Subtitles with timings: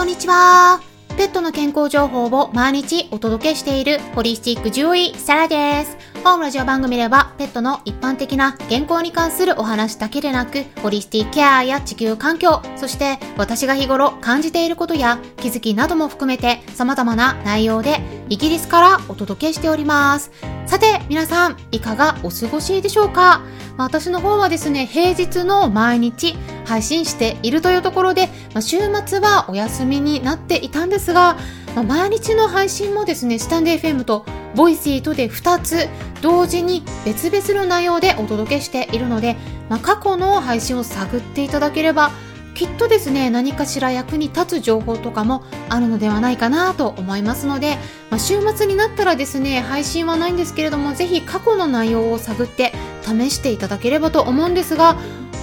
[0.00, 0.80] こんにちは。
[1.18, 5.98] ペットの健康情報を毎日お届けしているホリスティック獣医サラです。
[6.22, 20.30] 本ラジオ番組ではペットの一般的な健康に関するお話だけでなく、ホリスティケアや地球環境、そして私が日頃感じていることや気づきなども含めて様々な内容でイギリスからお届けしております。
[20.66, 23.40] さて、皆さん、いかがお過ごしでしょうか
[23.78, 31.38] 私の方はですね、平日の毎日配信しているというところで、ま週末はお休みになっていたんですが、
[31.74, 35.88] ま毎日の配信もですね、 stand.fm と Voicy とで2つ
[36.22, 39.36] 同時に別々の内容でお届けしているので、
[39.68, 42.10] まあ、過去の配信を探っていただければ
[42.54, 47.76] きっとですね何かしら役に立つ情報とかもあるのではないかなと思いますので、
[48.10, 54.96] まあ、週末になったらですね配信はないんですけれどもぜひ過去の内容を探って試していただければと思うんですが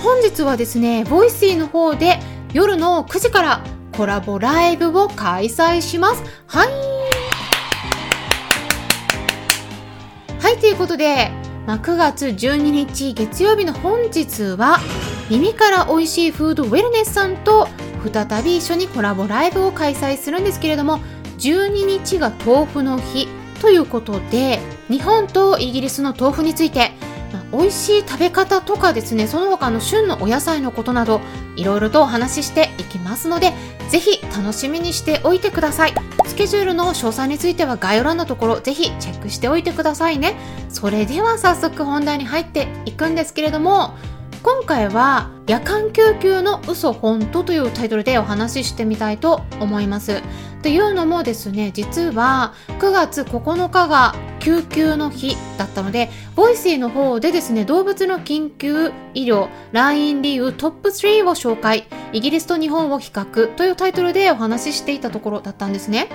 [0.04, 2.20] 本日はですね Voicy の方で
[2.54, 3.64] 夜の9時から
[3.98, 6.24] コラボライブを開催します。
[6.46, 6.97] はい。
[10.60, 11.30] ということで、
[11.68, 14.80] まあ、9月12日月曜日の本日は
[15.30, 17.68] 耳から美味しいフードウェルネスさんと
[18.12, 21.00] 再び一緒にコラボライブを開催するんですけれども
[21.38, 23.28] 12日が豆腐の日
[23.62, 26.92] ということで日本とイギリスの豆腐について
[27.58, 31.22] 美味しい食べ方とかですねその他の旬のお野菜のことなど
[31.56, 33.52] いろいろとお話ししていきますので
[33.90, 35.94] ぜひ楽しみにしておいてください。
[36.28, 40.38] スケジュールの詳細については概要欄のところぜひチェックしておいてくださいね。
[40.70, 43.96] それでは早速本題に入っていくんですけれども
[44.44, 50.22] 今回は夜間救急の嘘本当というタイトルでお話ししてみたいと思います。
[50.62, 66.08] というのもですね、実は9月9日が救急の日だったので、 Voicy の方でですね、動物の緊急医療、来院理由トップ3を紹介、イギリスと日本を比較というタイトルでお話ししていたところだったんですね。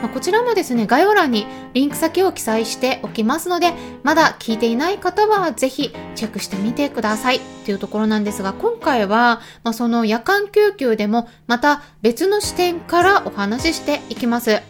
[0.00, 14.62] まあ、こちらもですね、概要欄にリンク先を記載しておきますので、まだ聞いていない方はぜひチェックしてみてくださいというところなんですが、今回は、まあ、その夜間救急でもまた別の視点からお話ししていきます。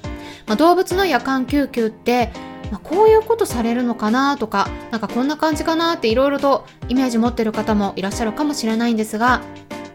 [0.47, 2.33] まあ、動物の夜間救急って
[2.72, 9.43] まあ、こういうことされるのかなとか、なんかこんな感じかなっていろいろとイメージ持ってる方もいらっしゃるかもしれないんですが、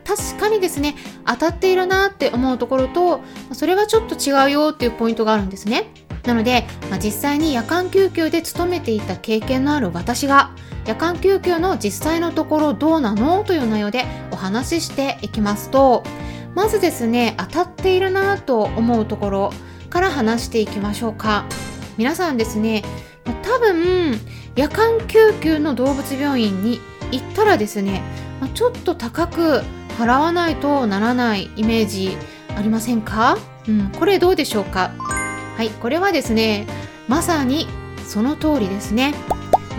[0.08, 0.96] 確かにですね、
[1.26, 3.20] 当たっているなって思うところと、
[3.52, 5.92] それはちょっと違うよっていうポイントがあるんですね。
[6.24, 10.52] なので、まあ、実際に夜間救急で勤めていた経験のある私が、
[10.86, 13.44] 夜間救急の実際のところどうなの？
[13.44, 16.04] という内容でお話ししていきますと、
[16.56, 19.54] まずですね、当たっているなと思うところ
[19.90, 21.46] から話していきましょうか。
[21.98, 22.84] 皆さんですね
[23.26, 24.20] 多分
[24.56, 26.80] 夜間救急の動物病院に
[27.12, 28.04] 行ったらですね
[28.54, 29.64] ちょっと高く
[29.98, 32.18] 払わないとならないイメージ
[32.56, 33.38] ありませんか？
[33.68, 34.92] うん、これどうでしょうか？
[35.58, 36.68] はいこれはですね
[37.08, 37.68] まさに
[38.06, 39.14] その通りですね。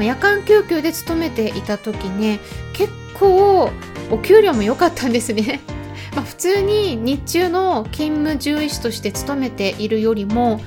[0.00, 2.38] 夜間救急で勤めていた時ね
[2.72, 3.70] 結構
[4.12, 5.60] お給料も良かったんですね。
[6.14, 10.60] ま、普通に日中の勤務獣医師として勤めているよりも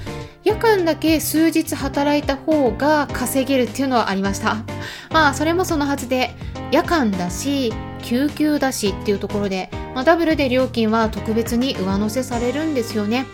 [0.44, 4.58] 夜間だけ数日働いた方が稼げるっていうのはありました。
[5.12, 6.36] まあそれもそのはずで
[6.72, 13.26] 夜間だし救急だしっていうところで、まあ、ダブルで料金は特別に上乗せされるんですよね。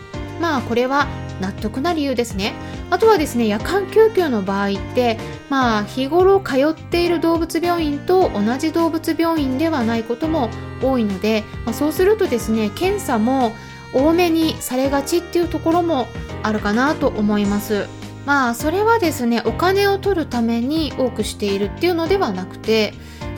[0.42, 1.08] まあこれは
[1.40, 2.54] 納得な理由ですね。
[2.90, 5.18] あとはですね夜間救急の場合って
[5.50, 10.50] まあ日頃通っている動物病院と同じ動物病院ではないことも
[10.82, 13.52] 多いので、まあ、そうするとですね検査も
[13.94, 16.08] 多めにされがちっていうところも
[16.44, 17.88] あるかなと思います。
[18.26, 22.94] まあそれはですねお金を取るために多くしているっていうのではなくて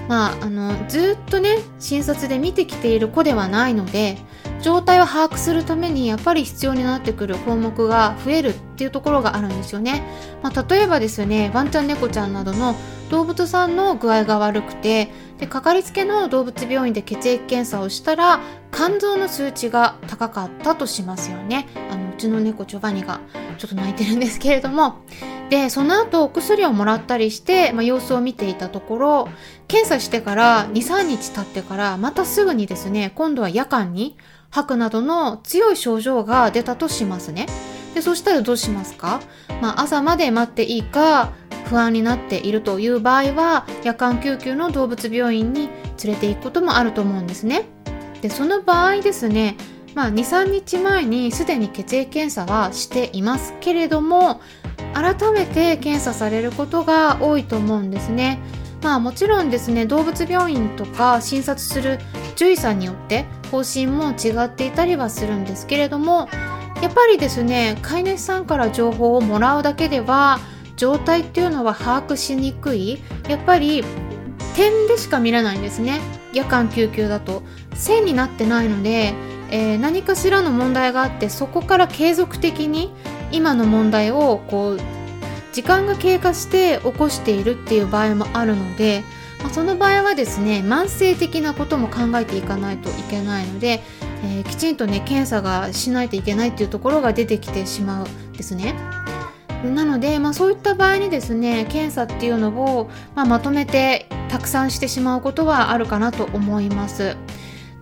[0.10, 4.18] まああのずっとね診察で見てきている子ではないので
[4.62, 10.04] 状態を把握するためにやっぱり必要になってくる項目が増えるっていうところがあるんですよね。
[10.42, 12.76] まあ、例えばですねワンちゃん猫ちゃんなどの
[13.12, 18.40] 動物さんの具合が悪くてでかかりつけの動物病院で血液検査をしたら
[18.72, 23.20] 肝臓の数値が高かったとしますよねあのうちの猫ジョバニが
[23.58, 25.00] ちょっと泣いてるんですけれども
[25.50, 29.30] でその後お薬をもらったりして、まあ、様子を見ていたところ
[29.70, 34.18] 検査してから23日経ってからまたすぐにですね今度は夜間に
[34.50, 37.46] 吐くなどの強い症状が出たとしますね
[37.94, 39.22] でそしたらどうしますか、
[39.62, 41.32] まあ、朝まで待っていいか
[41.66, 45.70] 不安になっているという場合は夜間救急の動物病院に
[46.04, 47.66] 連れて行くこともあると思うんですね。
[48.22, 49.56] でその場合ですね、
[49.94, 54.42] まあ、23日前にすでに血液検査はしていますけれども
[54.94, 58.40] 改めて検査されることが多いと思うんですね。
[58.82, 62.00] まあもちろんですね動物病院とか診察する
[62.36, 66.30] 獣医さんによって方針も違っていたりはするんですけれども
[66.82, 70.40] やっぱりですね飼い主さんから情報をもらうだけでは
[70.80, 73.04] 状態っていうのは把握しにくい。
[73.28, 73.84] やっぱり
[74.56, 76.00] 点でしか見れないんですね。
[76.34, 77.44] 夜間救急だと。
[77.74, 79.14] 線になってないので、
[79.52, 82.94] えー、何かしらの問題があってそこから継続的に
[83.32, 84.80] 今の問題をこう
[85.52, 89.04] 時間が経過して起こしているっていう場合もあるので、
[89.42, 93.82] まあ、その場合はですね慢性的なことも考えていかないといけないので、
[94.24, 98.76] えー、きちんとね検査がしないといけないっていうところが出てきてしまうんですね。
[99.64, 107.18] なので、まあ、そういった場合にですね検査っていうのを、まあ、まとめてたくさんしてしまうことはあるかなと思います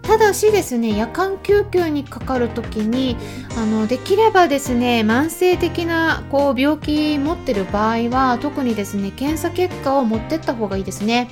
[0.07, 3.18] ただしですね夜間救急にかかる時に
[3.57, 11.30] あのできればですね慢性的なこう病気持ってる場合は特にですね検査結果を持ってった方がいいですね、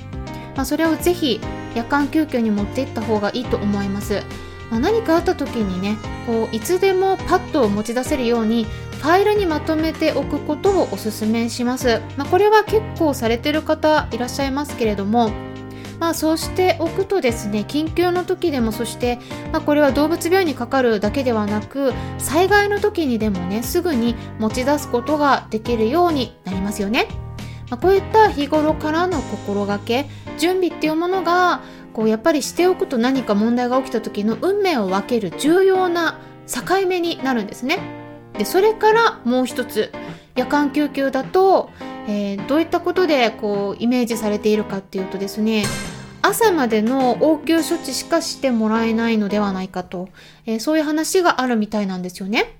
[0.54, 1.40] まあ、それをぜひ
[1.74, 4.22] 夜間救急に持っていった方がいいと思います。
[4.70, 5.96] まあ、何かあった時にね
[6.26, 15.30] こういつでもパッと持ち出せるようにファイルにまとめておくことをおすすめします、まあ、これは結構されてる方いらっしゃいますけれども
[15.98, 19.18] まあそうしておくとですね緊急の時でもそして、
[19.52, 27.08] まあ、これは動物病院にかかるだけではなく災害の時にでもねすぐに持ち出すことができるようになりますよね、
[27.70, 30.06] まあ、こういった日頃からの心がけ
[30.38, 31.62] 準備っていうものが
[31.92, 37.78] こうやっぱりしておくと何か問題が起きた時の運命を分ける重要な境目になるんですね。
[38.36, 39.92] でそれからもう一つ
[40.34, 41.70] 夜間救急だと、
[42.08, 45.64] えー、どういったことでこうイメージされているかっていうとですね
[46.22, 50.08] 朝までの応急処置しかしてもらえないのではないかと、
[50.44, 52.56] えー、そういう話があるみたいなんですよね。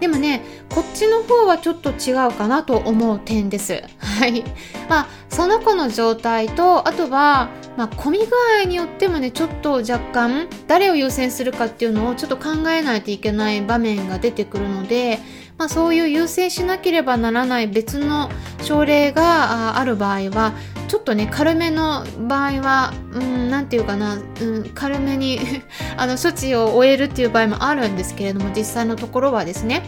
[0.00, 0.42] でもね、
[0.74, 3.84] こっちの方はちょっと違うかなと思う点です。
[3.98, 4.42] はい。
[4.88, 8.26] まあ、その子の状態と、あとは、まあ、混み具
[8.62, 15.18] 合によってもね、ちょっと若干、誰を優先するかっていうのをちょっと考えないといけない場面が出てくるので、
[15.60, 18.30] まあ、そういう優先しなければならない別の
[18.62, 20.54] 症例がある場合は、
[20.88, 24.18] ちょっとね、軽めの場合は、うん、ていうかな、う
[24.60, 25.38] ん、軽めに
[25.98, 29.82] あの、処置を終えるっていう場合もあるんですけれども、実際のところはですね。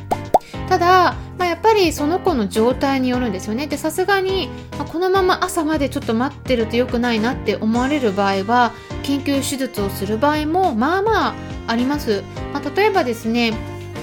[0.69, 3.67] ただ、まあ、やっぱりその子の状態によるんですよね。
[3.67, 8.73] で、さすがに、まあ、このまま朝までちょっと待ってると良くないなって思われる場合は、
[9.03, 11.35] 緊急手術をする場合も、まあまあ
[11.67, 12.23] あります。
[12.53, 13.55] まあ、例えばですね、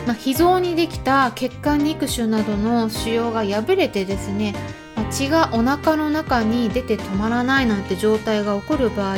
[0.06, 4.54] まあ、脾臓にできた血管肉腫などの腫瘍が破れてですね、
[4.96, 9.18] まあ、血がお腹の中に出て止まらないなんて状態が起こる場合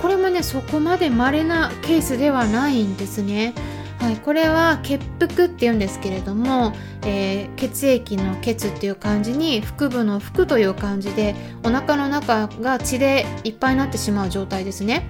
[0.00, 3.54] これもねそこまで稀なケースではないんですね。
[4.00, 6.72] はい、これは血腹って言うんですけれども、
[7.06, 15.06] えー、血液の血っていう感じに腹部の腹という感じでお腹の中が血でいっぱいになってしまう状態ですね。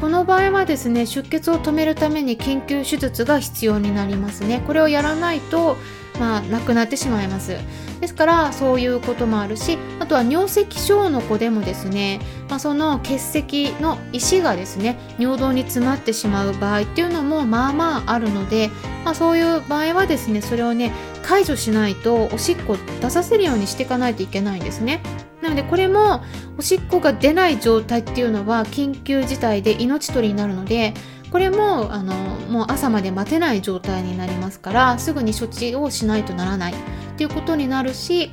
[0.00, 4.62] この場合はですね出血を止めるために緊急手術が必要になりますね。
[4.66, 5.76] これをやらないと
[6.18, 7.56] まあ、亡くなってしまいます。
[8.00, 12.20] ですからそういうこともあるしあとは尿石症の子でもですね、
[12.50, 18.70] まあ、その結石の石がですね尿道に詰まってしまう場合っていうのもまあまああるので、
[19.04, 20.92] まあ、そういう場合はですねそれをね
[21.24, 25.02] 解除しないとおしっこ出させるようにしていかないといけないんですね。
[25.42, 26.22] なのでこれも
[26.58, 30.94] おしっこが出ない状態っていうのは緊急事態で命取りになるので
[31.30, 32.14] これもあの
[32.48, 36.74] もう朝まで待てない状態になりますからすぐに処置をしないとならない。
[37.14, 38.32] っていうことになるし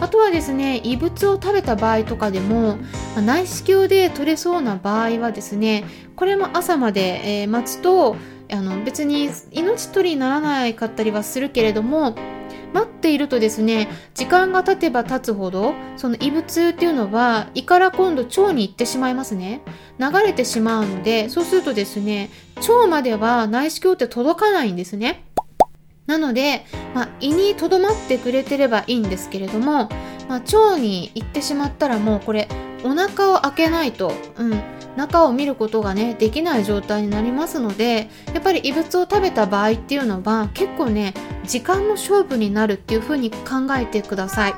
[0.00, 2.78] あとはですね異物を食べた場合とかでも
[3.24, 5.84] 内視鏡で取れそうな場合はですね
[6.16, 8.16] これも朝まで、えー、待つと
[8.50, 12.14] あの別に命取りにならないかったりはするけれども
[12.72, 19.62] 待っているとですね時間が経てば経つほどその異物っていうのは胃から今度腸に行ってしまいますね。
[19.98, 25.24] 流れてしまうのでそうするとですね腸までは内視鏡って届かないんですね。
[26.06, 29.88] なので、まあ、胃にとどまってくれてればいいんですけれども、
[30.28, 32.48] まあ、腸に行ってしまったらもうこれ
[32.84, 34.62] お腹を開けないと、うん、
[34.96, 44.54] 中を見ることがねできない状態になりますのでやっぱり異物を食べた場合っていうのは結構ね時間の勝負になるっていう風に考えてください。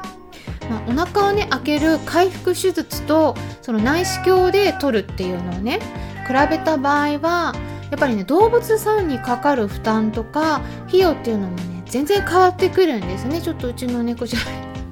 [0.71, 5.81] まあ、お腹をね開ける回復手術とその内視鏡で取るっていうのをね
[6.27, 7.55] 比べた場合は
[7.91, 10.57] やっぱりね動物さんにかかる負担とか
[10.89, 14.43] 費用っていうのもね全然変わってくるんですねちょっとうちの猫ちゃん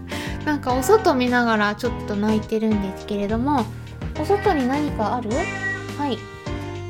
[0.47, 3.67] なんかお外見ながらちょっと泣いてるんですけれども
[4.21, 5.31] お外に何かある？
[5.99, 6.17] はい。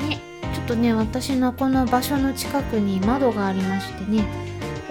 [0.08, 0.20] ね、
[0.54, 4.24] ちょっとね、私のこの場所の近くに窓がありましてね、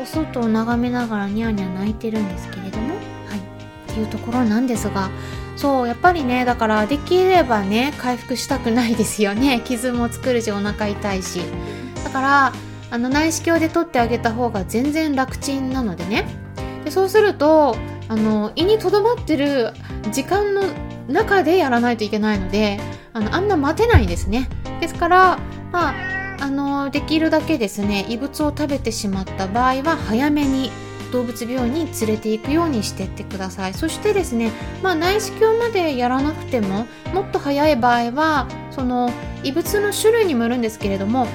[0.01, 3.39] お外を眺めながらニャーニャー泣いてるんですけれども、はい。
[3.91, 5.09] っていうところなんですが、
[5.55, 11.41] そうやっぱりねだからできればね回復したくないですよね 傷も作るしお腹痛いし
[12.03, 12.53] だから
[12.91, 16.27] あの内視鏡で取ってあげた方が全然楽ちんなのでね
[16.83, 17.77] でそうすると
[18.07, 19.73] あの胃にとどまってる
[20.11, 20.63] 時間の
[21.07, 22.79] 中でやらないといけないので
[23.13, 24.49] あのあんな待てないんですね
[24.81, 25.39] ですから
[25.71, 30.69] まああのできるだけですね異物を食べてしまった場合は早めに
[31.11, 34.51] 動物病院に連れて行くようにしてってくださいそしてですね、
[34.83, 39.09] まあ、内視鏡までやらなくてももっと早い場合はその
[39.43, 41.27] 異物の種類にもよるんですけれども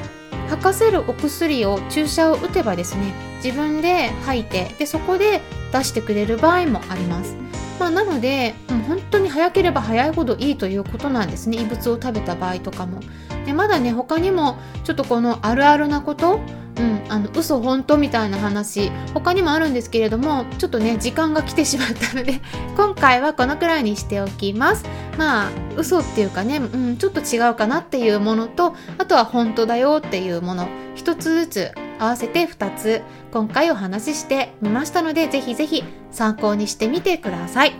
[0.48, 5.40] 吐かせるお薬を注射を打てばですね自分で吐いてでそこで
[5.72, 7.39] 出してくれる場合もあります。
[7.80, 13.00] まあ、なので、うん、本当に早ければ早いほどいいということなんですね異物を食べた場合とかも。
[13.46, 16.40] でまだね他にもちょっとこのあるあるなこと
[16.78, 22.40] うん、あの嘘本当みたいな話他にもあるんですけれどもちょっとね時間が来てしまったので
[22.74, 24.84] 今回はこのくらいにしておきます
[25.18, 37.74] まあ嘘っていうかね、うん、ちょっと違うかなっていうものとあとは本当だよっていうもの一つずつ合わせて2つ今回お話ししてみましたのでぜひぜひ参考にしてみてください。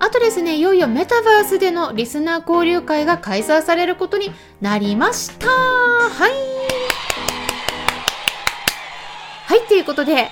[0.00, 5.46] あとですねいよいよメタバースでのリスナー交流会が開催されることになりました。
[5.48, 6.32] はい。
[9.46, 10.30] はい、ということで、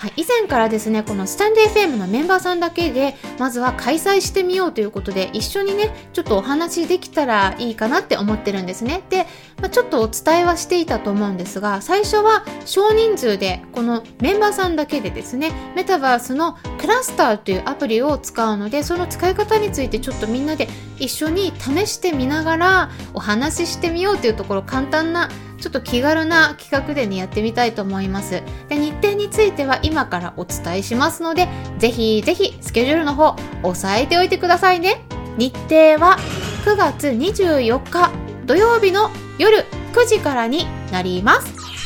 [0.00, 9.02] はい、以前からですね、このスタンデー FM のメンバーさんだけで、まずは開催してみようということで、一緒にね、ちょっとお話できたらいいかなって思ってるんですね。
[9.10, 9.26] で、
[9.60, 20.66] まあ、ちょっとお伝えはしていたと思うんですが、最初は少人数で、このメンバーさんだけでですね、メタバースのクラスターというアプリを使うので、その使い方についてちょっとみんなで
[20.98, 25.28] 一緒に試してみながらお話ししてみようというところ、簡単な
[25.60, 28.42] ちょっと気軽な企画でね、やってみたいと思います。
[28.68, 31.48] で、日程については今からお伝えしますので、
[31.78, 35.04] ぜひぜひスケジュールの方、押さえておいてくださいね。
[35.36, 36.18] 日程は
[36.64, 38.10] 9月24日
[38.46, 41.79] 土曜日の夜9時からになります。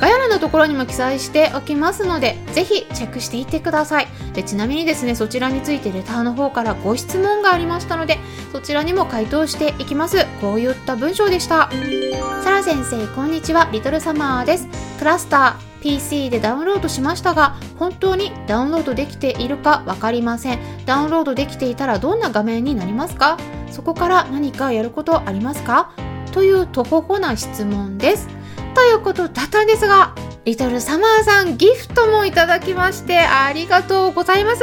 [0.00, 4.08] 概要欄のところにも記載しておきますので、ぜひチェックしていってください。
[4.32, 8.18] でちなみにですね、そちらについてレターの方からご質問がありましたので、
[8.50, 10.24] そちらにも回答していきます。
[10.40, 11.70] こういった文章でした。
[12.42, 13.68] サラ先生、こんにちは。
[13.72, 14.68] リトルサマーです。
[14.98, 20.58] クラスター、PC でダウンロードしましたが、本当にダウンロードできているかわかりません。
[20.86, 23.36] ダウンロードできていたらどんな画面になりますか？
[23.70, 25.92] そこから何かやることありますか？
[26.32, 28.28] というとほほな質問です。
[28.74, 34.62] ということだったんですが、リトルサマーさんギフトもいただきましてありがとうございます。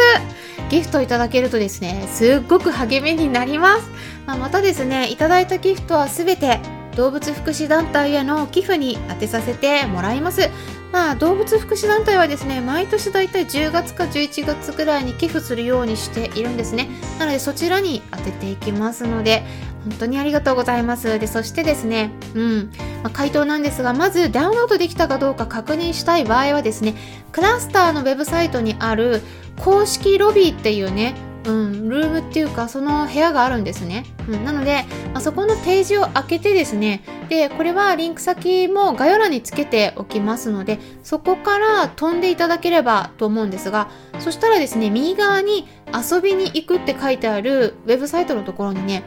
[0.69, 3.89] ギフトいただけるとですね、すっごく励みになります。
[4.25, 6.59] まあ、またですね、いただいたギフトはすべて
[6.95, 10.49] 動物福祉団体への寄付に充てさせてもらいます。
[10.91, 16.89] まあ、動物福祉団体はですね、毎年だいたい10月か11月ぐらいに寄付するようにしているんですね。
[17.19, 19.43] なのでそちらに当てていきますので、
[19.88, 21.17] 本当にありがとうございます。
[21.20, 22.72] で、そしてですね、うん、
[23.03, 26.96] まあ、回答なんですが、まずダウンロードできたかどうか確認したい場合はですね、
[27.32, 29.22] クラスターのウェブサイトにある
[29.60, 31.15] 公式ロビーっていうね、
[31.46, 34.06] うん、ルームっていうかその部屋があるんですね。
[34.27, 43.89] うん、なので、まあ、そこのページを開けてですね、で、これはリンク先も概要欄につけておきますので、そこから飛んでいただければと思うんですが、
[44.20, 49.03] そしたらですね、右側に遊びに行くって書いてあるウェブサイトのところにね、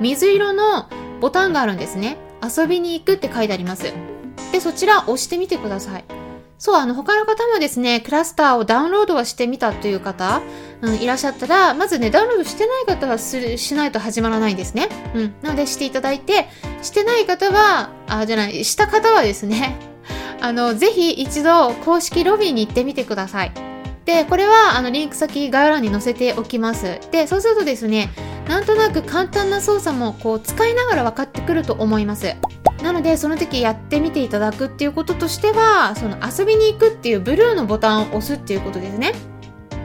[0.00, 0.88] 水色の
[1.20, 2.16] ボタンがあるんですね。
[2.42, 3.92] 遊びに行くって書いてあります。
[4.52, 6.04] で、そちら押してみてください。
[6.60, 10.42] そう、あの、他の方もですね、クラスターをダウンロードはしてみたという方、
[10.82, 14.88] うん、いらっしゃったら、まずね、ダウンロードしてない方はするしないと始まらないんですね。
[15.14, 15.34] うん。
[15.42, 16.48] なので、していただいて、
[16.82, 19.76] してない方は、あ、じゃない、した方はですね、
[20.40, 23.52] あの、ぜひ一度公式ロビーに行ってみてください。
[24.04, 26.98] で、これは、あの、リンク先概要欄に載せておきます。
[27.10, 28.10] で、そうするとですね、
[28.48, 32.34] なんとなく簡単な操作もこう使いながら分かってくると思います。
[32.82, 39.12] なのでその時やってみていただくっていうこととしてはその遊びに行くっていうブルーのボタンを押すっていうことですね。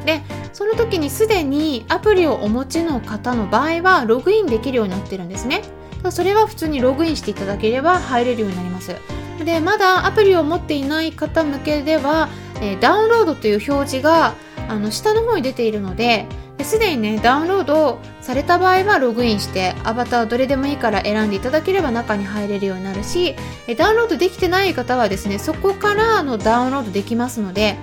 [0.05, 0.21] で
[0.53, 5.61] その時にすでにアプリをお持ちの方の場合はログインできるようになってるんですね。
[6.09, 8.95] それは普通にログインしていただければ入れるようになります。
[9.43, 12.29] でまだアプリを持っていない方向けでは、
[12.61, 14.33] えー、ダウンロードという表示が
[14.69, 16.27] あの下の方に出ているので
[16.63, 23.35] すでにねダウンロードされた場合はログインしてアバターどれでもいいから選んでいただければ中に入れるようになるし
[23.77, 27.77] ダウンロードできてない方はですねそこからのダウンロードできますので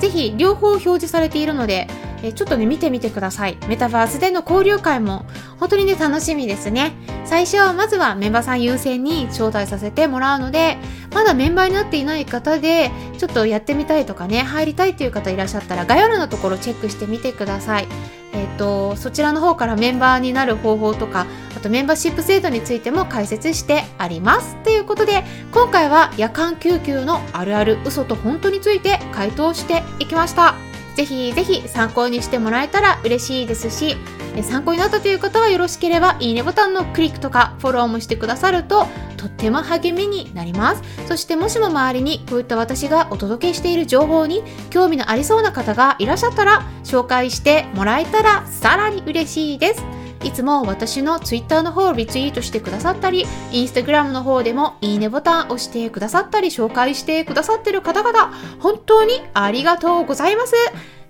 [0.00, 1.88] ぜひ両方表示されているので
[2.22, 3.56] えちょっとね見てみてください。
[3.68, 5.24] メタバースでの交流会も
[5.58, 6.92] 本当にね楽しみですね。
[7.24, 10.78] 最初はまずはメンバーさん優先に招待させてもらうので
[11.14, 17.88] まだメンバーになっていない方でちょっとやってみたいとかね入りたいっていう方いらっしゃったら概要欄のところチェックしてみてください。
[18.32, 24.56] えっ、と、そちらの方からメンバーになる方法とか、あとメンバーシップ制度についても解説してあります。
[24.64, 30.69] ということで、今回は夜間救急のあるある嘘と本当について回答していきました。
[31.00, 33.96] ぜひぜひ参考にしてもらえたら嬉しいですし、
[34.42, 40.82] 参考になったという方はよろしければいいねボタンのクリックとかフォローもしてくださるととっても励みになります。
[41.08, 49.99] そしてもしも周りにこういった私がお届けしている情報に興味のありそうな方がいらっしゃったら紹介してもらえたらさらに嬉しいです。
[50.22, 60.54] いつも私の Twitter の方をリツイートしてくださったり、Instagram の方でもいいねボタン押してくださったり、紹介してくださってる方々、本当にありがとうございます。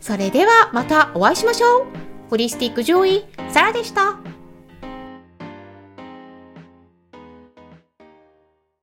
[0.00, 1.86] それではまたお会いしましょう。
[2.30, 4.29] ホリスティック上位、サラでした。